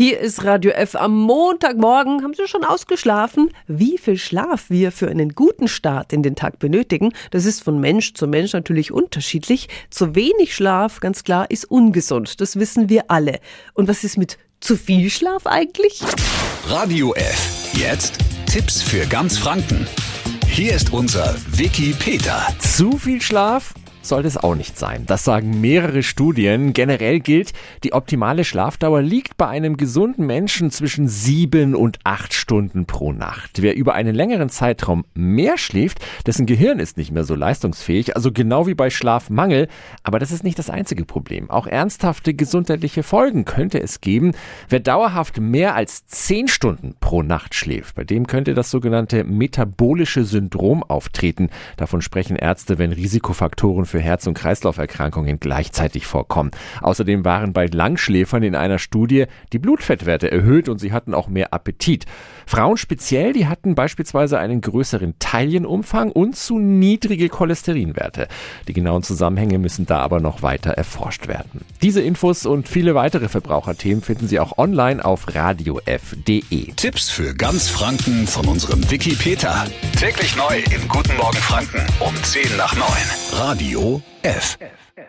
Hier 0.00 0.20
ist 0.20 0.44
Radio 0.44 0.70
F 0.70 0.94
am 0.94 1.18
Montagmorgen. 1.18 2.22
Haben 2.22 2.32
Sie 2.32 2.46
schon 2.46 2.62
ausgeschlafen? 2.62 3.50
Wie 3.66 3.98
viel 3.98 4.16
Schlaf 4.16 4.66
wir 4.70 4.92
für 4.92 5.08
einen 5.08 5.30
guten 5.34 5.66
Start 5.66 6.12
in 6.12 6.22
den 6.22 6.36
Tag 6.36 6.60
benötigen, 6.60 7.12
das 7.32 7.44
ist 7.44 7.64
von 7.64 7.80
Mensch 7.80 8.14
zu 8.14 8.28
Mensch 8.28 8.52
natürlich 8.52 8.92
unterschiedlich. 8.92 9.68
Zu 9.90 10.14
wenig 10.14 10.54
Schlaf, 10.54 11.00
ganz 11.00 11.24
klar, 11.24 11.50
ist 11.50 11.68
ungesund. 11.68 12.40
Das 12.40 12.60
wissen 12.60 12.88
wir 12.88 13.10
alle. 13.10 13.40
Und 13.74 13.88
was 13.88 14.04
ist 14.04 14.18
mit 14.18 14.38
zu 14.60 14.76
viel 14.76 15.10
Schlaf 15.10 15.48
eigentlich? 15.48 16.00
Radio 16.68 17.12
F. 17.14 17.72
Jetzt 17.72 18.18
Tipps 18.46 18.80
für 18.80 19.04
ganz 19.04 19.36
Franken. 19.36 19.84
Hier 20.46 20.76
ist 20.76 20.92
unser 20.92 21.34
Wiki 21.48 21.92
Peter. 21.98 22.46
Zu 22.60 22.98
viel 22.98 23.20
Schlaf? 23.20 23.74
Sollte 24.08 24.28
es 24.28 24.36
auch 24.36 24.54
nicht 24.54 24.78
sein. 24.78 25.04
Das 25.06 25.24
sagen 25.24 25.60
mehrere 25.60 26.02
Studien. 26.02 26.72
Generell 26.72 27.20
gilt, 27.20 27.52
die 27.84 27.92
optimale 27.92 28.44
Schlafdauer 28.44 29.02
liegt 29.02 29.36
bei 29.36 29.46
einem 29.46 29.76
gesunden 29.76 30.26
Menschen 30.26 30.70
zwischen 30.70 31.08
sieben 31.08 31.74
und 31.74 31.98
acht 32.04 32.34
Stunden 32.34 32.86
pro 32.86 33.12
Nacht. 33.12 33.62
Wer 33.62 33.76
über 33.76 33.94
einen 33.94 34.14
längeren 34.14 34.48
Zeitraum 34.48 35.04
mehr 35.14 35.58
schläft, 35.58 35.98
dessen 36.26 36.46
Gehirn 36.46 36.78
ist 36.78 36.96
nicht 36.96 37.12
mehr 37.12 37.24
so 37.24 37.34
leistungsfähig, 37.34 38.16
also 38.16 38.32
genau 38.32 38.66
wie 38.66 38.74
bei 38.74 38.90
Schlafmangel. 38.90 39.68
Aber 40.02 40.18
das 40.18 40.32
ist 40.32 40.44
nicht 40.44 40.58
das 40.58 40.70
einzige 40.70 41.04
Problem. 41.04 41.50
Auch 41.50 41.66
ernsthafte 41.66 42.34
gesundheitliche 42.34 43.02
Folgen 43.02 43.44
könnte 43.44 43.80
es 43.80 44.00
geben. 44.00 44.32
Wer 44.68 44.80
dauerhaft 44.80 45.38
mehr 45.40 45.74
als 45.74 46.06
zehn 46.06 46.48
Stunden 46.48 46.94
pro 47.00 47.22
Nacht 47.22 47.54
schläft, 47.54 47.94
bei 47.94 48.04
dem 48.04 48.26
könnte 48.26 48.54
das 48.54 48.70
sogenannte 48.70 49.24
metabolische 49.24 50.24
Syndrom 50.24 50.82
auftreten. 50.82 51.50
Davon 51.76 52.02
sprechen 52.02 52.36
Ärzte, 52.36 52.78
wenn 52.78 52.92
Risikofaktoren 52.92 53.84
für 53.84 53.97
für 53.98 54.04
Herz- 54.04 54.28
und 54.28 54.34
Kreislauferkrankungen 54.34 55.40
gleichzeitig 55.40 56.06
vorkommen. 56.06 56.52
Außerdem 56.82 57.24
waren 57.24 57.52
bei 57.52 57.66
Langschläfern 57.66 58.44
in 58.44 58.54
einer 58.54 58.78
Studie 58.78 59.24
die 59.52 59.58
Blutfettwerte 59.58 60.30
erhöht 60.30 60.68
und 60.68 60.78
sie 60.78 60.92
hatten 60.92 61.14
auch 61.14 61.26
mehr 61.26 61.52
Appetit. 61.52 62.06
Frauen 62.46 62.76
speziell, 62.76 63.32
die 63.32 63.48
hatten 63.48 63.74
beispielsweise 63.74 64.38
einen 64.38 64.60
größeren 64.60 65.14
Taillenumfang 65.18 66.12
und 66.12 66.36
zu 66.36 66.60
niedrige 66.60 67.28
Cholesterinwerte. 67.28 68.28
Die 68.68 68.72
genauen 68.72 69.02
Zusammenhänge 69.02 69.58
müssen 69.58 69.84
da 69.84 69.98
aber 69.98 70.20
noch 70.20 70.42
weiter 70.42 70.70
erforscht 70.70 71.26
werden. 71.26 71.62
Diese 71.82 72.00
Infos 72.00 72.46
und 72.46 72.68
viele 72.68 72.94
weitere 72.94 73.28
Verbraucherthemen 73.28 74.02
finden 74.02 74.28
Sie 74.28 74.38
auch 74.38 74.58
online 74.58 75.04
auf 75.04 75.34
radiof.de. 75.34 76.72
Tipps 76.76 77.10
für 77.10 77.34
ganz 77.34 77.68
Franken 77.68 78.28
von 78.28 78.46
unserem 78.46 78.88
Wiki 78.90 79.16
Peter. 79.16 79.66
Täglich 79.98 80.36
neu 80.36 80.62
im 80.74 80.86
Guten 80.88 81.16
Morgen 81.16 81.38
Franken 81.38 81.84
um 81.98 82.14
10 82.22 82.56
nach 82.56 82.74
9. 82.76 82.84
Radio 83.32 83.87
F. 84.24 84.56
F. 84.60 84.92
F. 84.96 85.07